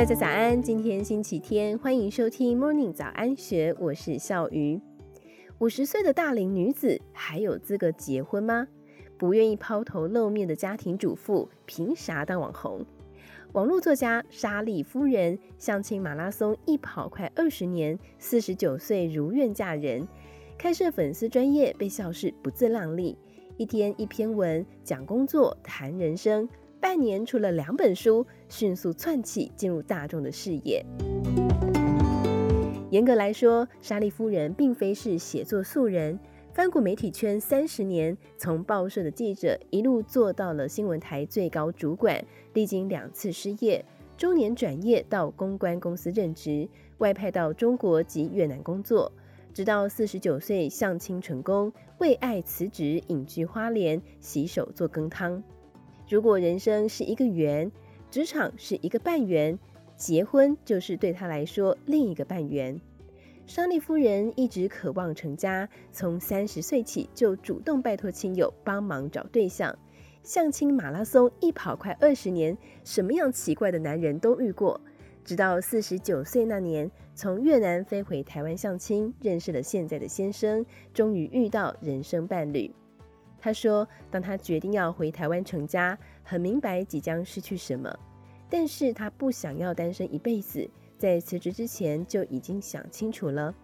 [0.00, 4.80] 大家早安，今天星期天，欢迎收听 Morning 早安学，我是笑鱼。
[5.58, 8.66] 五十岁的大龄女子还有资格结婚吗？
[9.18, 12.82] 不愿意抛头露面的家庭主妇，凭啥当网红？
[13.52, 20.08] 网络作家莎莉夫人相亲马拉松一跑快二十年，四十九岁如愿嫁人，
[20.56, 23.18] 开设粉丝专业被笑是不自量力，
[23.58, 26.48] 一天一篇文讲工作谈人生，
[26.80, 30.84] 半年出了两本书，迅速窜起进入大众的视野。
[32.90, 36.18] 严格来说，莎莉夫人并非是写作素人。
[36.52, 43.84] 翻过媒体圈三十年，从报社的记者一路做到了新闻台最高主管，历经两次失业，
[44.16, 49.12] 中年转业到公关公司任职，外派到中国及越南工作，
[49.54, 55.40] 直到四十九岁相亲成功，为爱辞职隐居花莲，洗手做羹汤。
[56.10, 57.70] 如果人生是一个圆，
[58.10, 59.56] 职场是一个半圆，
[59.96, 62.80] 结婚就是对他来说另一个半圆。
[63.46, 69.72] 莎莉夫人一直渴望成家，从三十岁起就主动拜托亲友帮忙找对象。
[70.24, 74.80] 相亲马拉松一跑快二十年，什么样奇怪的男人都遇过。
[75.24, 82.74] 直到四十九岁那年，从越南飞回台湾相亲，认识了现在的先生，终于遇到人生伴侣。
[83.40, 87.90] 他说，当他决定要回台湾成家，很明白即将失去什么，
[88.48, 90.68] 但是他不想要单身一辈子。
[90.98, 93.54] 在辞职之前就已经想清楚了。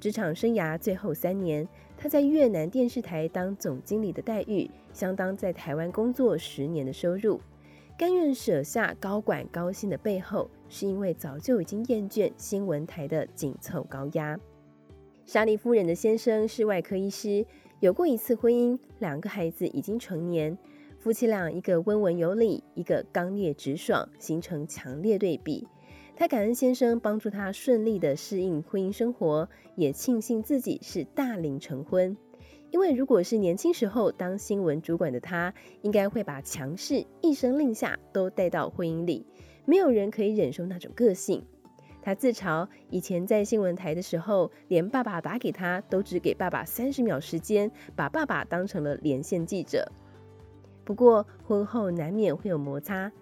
[0.00, 7.40] 职场生涯最后三年，他在越南电视台当总经理的待遇，相当在台湾工作十年的收入。
[7.96, 14.36] 甘愿舍下高管高薪的背后，是因为早就已经厌倦新闻台的紧凑高压。
[15.30, 17.46] 莎莉夫人的先生是外科医师，
[17.78, 20.58] 有过一次婚姻，两个孩子已经成年，
[20.98, 25.68] 夫妻俩一个温文有礼，一个刚烈直爽，形成强烈对比。
[26.16, 32.16] 他感恩先生帮助他顺利地适应婚姻生活，也庆幸自己是大龄成婚。
[32.72, 39.24] 因为如果是年轻时候当新闻主管的他，应该会把强势、一声令下都带到婚姻里，
[39.64, 41.40] 没有人可以忍受那种个性。
[42.02, 49.90] 他自嘲以前在新闻台的时候，连爸爸打给他都只给爸爸三十秒时间，把爸爸当成了连线记者。
[50.84, 53.12] 不过婚后难免会有摩擦。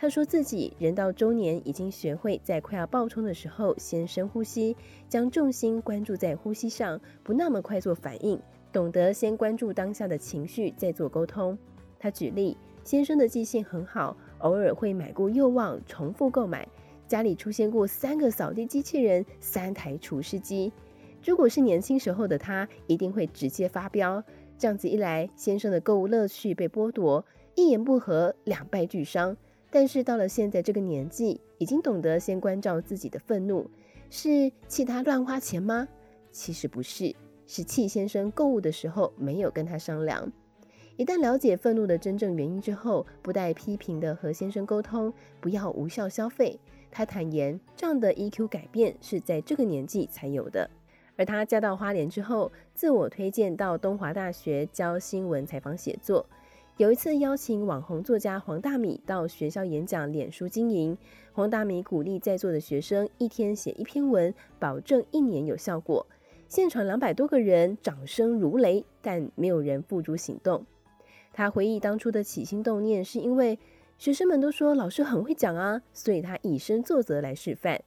[0.00, 4.76] 他说自己人到中年，已经学会在快要爆冲的时候先深呼吸，
[5.08, 8.40] 将重心关注在呼吸上，不那么快做反应，
[8.72, 11.58] 懂得先关注当下的情绪再做沟通。
[11.98, 16.68] 他举例，先生的记性很好，偶尔会买过又忘，重复购买。
[17.08, 20.70] 家里出现过三个扫地机器人，三台除湿机。
[21.24, 24.22] 如果是年轻时候的他，一定会直接发飙。
[24.58, 27.24] 这样子一来，先生的购物乐趣被剥夺，
[27.54, 29.36] 一言不合两败俱伤。
[29.70, 33.70] 但是到了现在这个年纪，已经懂得先关照自己的愤怒，
[34.10, 35.88] 是气他乱花钱吗？
[36.30, 37.14] 其实不是，
[37.46, 40.30] 是气先生购物的时候没有跟他商量。
[40.96, 46.58] 一旦了解愤怒的真正原因之后，不带批评的和先生沟通，不要无效消费。
[46.90, 50.68] 他坦言，这样的 EQ 改变是在这个年纪才有的。
[51.16, 56.24] 而他嫁到花莲之后，自我推荐到东华大学教新闻采访写作。
[56.76, 60.96] 有一次邀请网红作家黄大米到学校演讲，脸书经营。
[61.32, 66.06] 黄大米鼓励在座的学生一天写一篇文，保证一年有效果。
[66.46, 70.64] 现场两百多个人掌声如雷，但没有人付诸行动。
[71.32, 73.58] 他回忆当初的起心动念，是因为
[73.98, 77.82] 学生们都说老师很会讲啊，所以他以身作则来示范。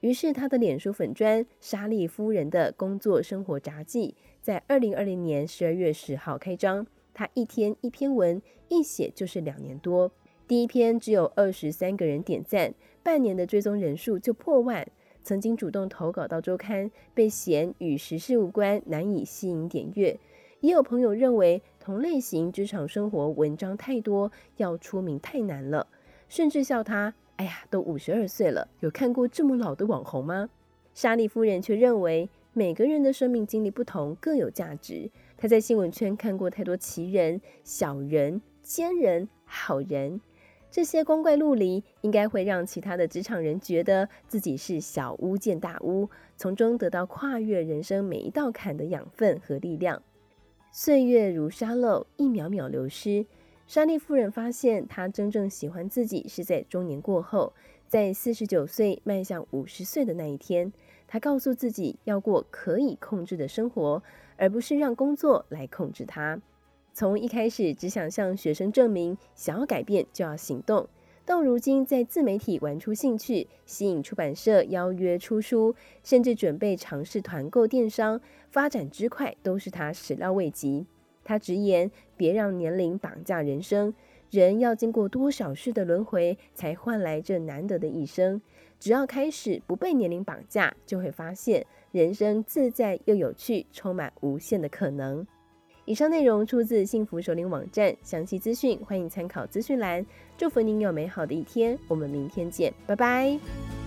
[0.00, 6.84] 于是他的脸书粉砖“莎莉夫人的工作生活札记”在二零二零年十二月十号开张。
[7.14, 10.10] 他一天一篇文，一写就是两年多。
[10.48, 14.84] 第一篇只有二十三个人点赞，半年的追踪人数就破万。
[15.22, 20.18] 曾经主动投稿到周刊，被嫌与时事无关，难以吸引点阅。
[20.60, 25.86] 也有朋友认为同类型职场生活文章太多，要出名太难了，
[26.30, 30.48] 甚至笑他：“哎呀，都五十二岁了，有看过这么老的网红吗？”
[30.94, 35.10] 莎莉夫人却认为，每个人的生命经历不同，各有价值。
[35.36, 40.22] 她在新闻圈看过太多奇人、小人、奸人、好人，
[40.70, 50.02] 这些光怪陆离，应该会让其他的职场人觉得自己是小巫见大巫，从中得到跨越人生每一道坎的养分和力量。
[50.76, 53.26] 岁月如沙漏，一秒秒流失。
[53.64, 57.52] 莎莉夫人发现，她真正喜欢自己是在中年过后，
[57.86, 60.72] 在四十九岁迈向五十岁的那一天。
[61.06, 64.02] 她告诉自己要过可以控制的生活。
[64.36, 66.40] 而不是让工作来控制他。
[66.92, 70.88] 从一开始只想向学生证明，想要改变就要行动，
[71.26, 80.84] 到如今在自媒体玩出兴趣，吸引出版社邀约出书，甚至准备尝试团购电商，发展之快都是他始料未及。
[81.24, 83.94] 他直言：“别让年龄绑架人生，
[84.30, 88.42] 人要经过多少世的轮回，才换来这难得的一生。
[88.78, 95.26] 只要开始不被年龄绑架，就会发现人生自在又有趣，充满无限的可能。”
[95.86, 100.04] 以上内容出自幸福首领网站，详细资讯欢迎参考资讯栏。
[100.38, 103.83] 祝福您有美好的一天，我们明天见，拜拜。